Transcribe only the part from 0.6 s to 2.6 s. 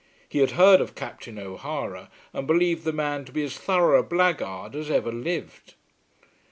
of Captain O'Hara, and